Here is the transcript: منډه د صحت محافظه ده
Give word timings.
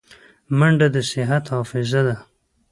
منډه 0.57 0.87
د 0.95 0.97
صحت 1.11 1.43
محافظه 1.49 2.01
ده 2.07 2.15